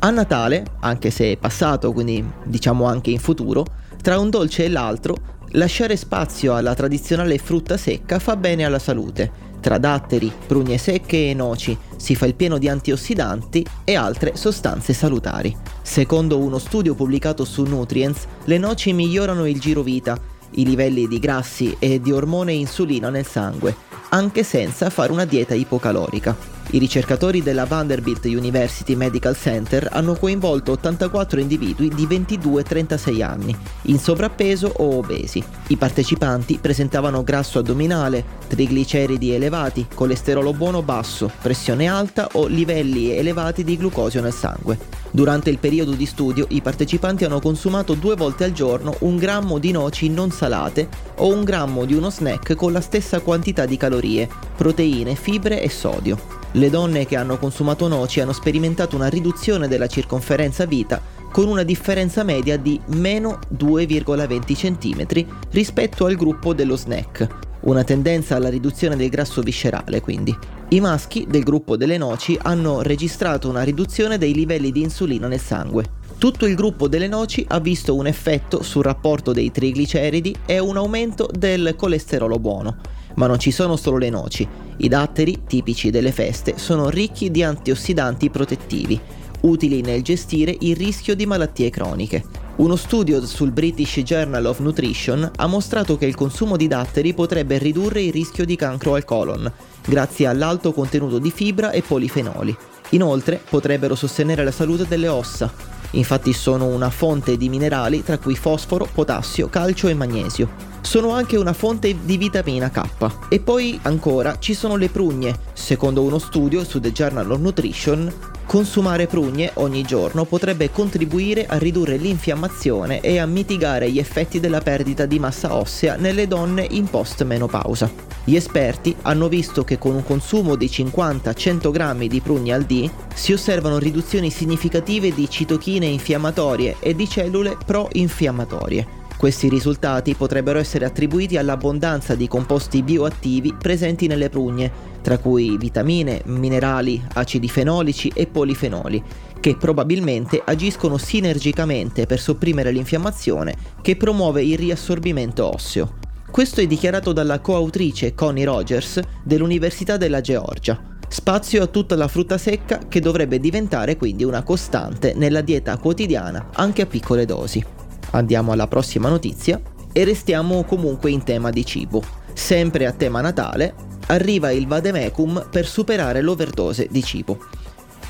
[0.00, 3.64] A Natale, anche se è passato, quindi diciamo anche in futuro,
[4.00, 5.16] tra un dolce e l'altro,
[5.52, 9.46] lasciare spazio alla tradizionale frutta secca fa bene alla salute.
[9.60, 14.92] Tra datteri, prugne secche e noci si fa il pieno di antiossidanti e altre sostanze
[14.92, 15.54] salutari.
[15.82, 20.16] Secondo uno studio pubblicato su Nutrients, le noci migliorano il girovita
[20.52, 23.74] i livelli di grassi e di ormone insulina nel sangue,
[24.10, 26.57] anche senza fare una dieta ipocalorica.
[26.70, 33.98] I ricercatori della Vanderbilt University Medical Center hanno coinvolto 84 individui di 22-36 anni, in
[33.98, 35.42] sovrappeso o obesi.
[35.68, 43.64] I partecipanti presentavano grasso addominale, trigliceridi elevati, colesterolo buono basso, pressione alta o livelli elevati
[43.64, 44.78] di glucosio nel sangue.
[45.10, 49.58] Durante il periodo di studio i partecipanti hanno consumato due volte al giorno un grammo
[49.58, 53.78] di noci non salate o un grammo di uno snack con la stessa quantità di
[53.78, 56.37] calorie, proteine, fibre e sodio.
[56.52, 61.62] Le donne che hanno consumato noci hanno sperimentato una riduzione della circonferenza vita con una
[61.62, 67.26] differenza media di meno 2,20 cm rispetto al gruppo dello snack,
[67.60, 70.34] una tendenza alla riduzione del grasso viscerale quindi.
[70.70, 75.40] I maschi del gruppo delle noci hanno registrato una riduzione dei livelli di insulina nel
[75.40, 75.96] sangue.
[76.16, 80.78] Tutto il gruppo delle noci ha visto un effetto sul rapporto dei trigliceridi e un
[80.78, 82.76] aumento del colesterolo buono.
[83.18, 84.46] Ma non ci sono solo le noci.
[84.76, 88.98] I datteri, tipici delle feste, sono ricchi di antiossidanti protettivi,
[89.40, 92.24] utili nel gestire il rischio di malattie croniche.
[92.56, 97.58] Uno studio sul British Journal of Nutrition ha mostrato che il consumo di datteri potrebbe
[97.58, 99.52] ridurre il rischio di cancro al colon,
[99.84, 102.56] grazie all'alto contenuto di fibra e polifenoli.
[102.90, 105.52] Inoltre potrebbero sostenere la salute delle ossa.
[105.92, 110.48] Infatti sono una fonte di minerali tra cui fosforo, potassio, calcio e magnesio.
[110.80, 112.82] Sono anche una fonte di vitamina K.
[113.28, 115.38] E poi ancora ci sono le prugne.
[115.52, 118.12] Secondo uno studio su The Journal of Nutrition,
[118.48, 124.62] Consumare prugne ogni giorno potrebbe contribuire a ridurre l'infiammazione e a mitigare gli effetti della
[124.62, 127.92] perdita di massa ossea nelle donne in post-menopausa.
[128.24, 132.90] Gli esperti hanno visto che con un consumo di 50-100 grammi di prugne al dì
[133.14, 138.97] si osservano riduzioni significative di citochine infiammatorie e di cellule pro-infiammatorie.
[139.18, 144.70] Questi risultati potrebbero essere attribuiti all'abbondanza di composti bioattivi presenti nelle prugne,
[145.02, 149.02] tra cui vitamine, minerali, acidi fenolici e polifenoli,
[149.40, 155.96] che probabilmente agiscono sinergicamente per sopprimere l'infiammazione che promuove il riassorbimento osseo.
[156.30, 160.80] Questo è dichiarato dalla coautrice Connie Rogers dell'Università della Georgia.
[161.08, 166.50] Spazio a tutta la frutta secca che dovrebbe diventare quindi una costante nella dieta quotidiana
[166.52, 167.77] anche a piccole dosi.
[168.10, 169.60] Andiamo alla prossima notizia
[169.92, 172.02] e restiamo comunque in tema di cibo.
[172.32, 173.74] Sempre a tema Natale,
[174.06, 177.38] arriva il vademecum per superare l'overdose di cibo.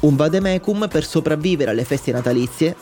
[0.00, 2.76] Un vademecum per sopravvivere alle feste natalizie,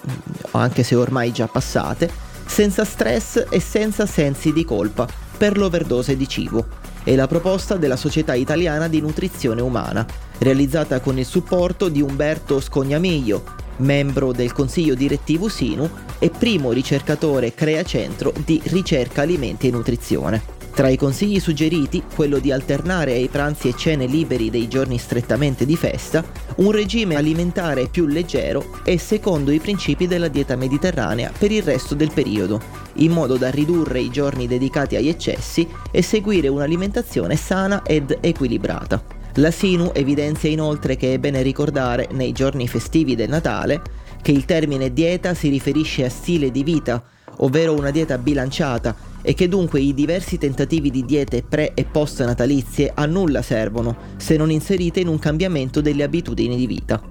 [0.52, 2.10] anche se ormai già passate,
[2.44, 6.66] senza stress e senza sensi di colpa per l'overdose di cibo.
[7.04, 10.06] È la proposta della Società Italiana di Nutrizione Umana,
[10.38, 13.44] realizzata con il supporto di Umberto Scognamiglio,
[13.78, 20.54] membro del consiglio direttivo SINU e primo ricercatore Crea Centro di ricerca alimenti e nutrizione.
[20.74, 25.64] Tra i consigli suggeriti, quello di alternare ai pranzi e cene liberi dei giorni strettamente
[25.64, 26.24] di festa,
[26.56, 31.94] un regime alimentare più leggero e secondo i principi della dieta mediterranea per il resto
[31.94, 32.60] del periodo,
[32.94, 39.23] in modo da ridurre i giorni dedicati agli eccessi e seguire un'alimentazione sana ed equilibrata.
[39.38, 43.82] La Sinu evidenzia inoltre che è bene ricordare nei giorni festivi del Natale
[44.22, 47.02] che il termine dieta si riferisce a stile di vita,
[47.38, 52.24] ovvero una dieta bilanciata e che dunque i diversi tentativi di diete pre e post
[52.24, 57.02] natalizie a nulla servono se non inserite in un cambiamento delle abitudini di vita.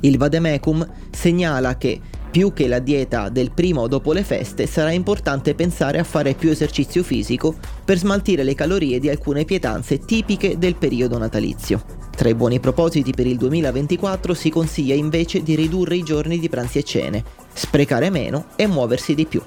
[0.00, 2.00] Il Vademecum segnala che
[2.30, 6.34] più che la dieta del prima o dopo le feste, sarà importante pensare a fare
[6.34, 7.54] più esercizio fisico
[7.84, 11.82] per smaltire le calorie di alcune pietanze tipiche del periodo natalizio.
[12.14, 16.48] Tra i buoni propositi per il 2024 si consiglia invece di ridurre i giorni di
[16.48, 19.42] pranzi e cene, sprecare meno e muoversi di più.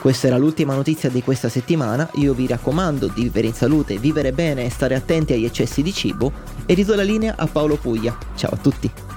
[0.00, 4.32] Questa era l'ultima notizia di questa settimana, io vi raccomando di vivere in salute, vivere
[4.32, 6.32] bene e stare attenti agli eccessi di cibo
[6.66, 8.16] e ridò la linea a Paolo Puglia.
[8.36, 9.07] Ciao a tutti!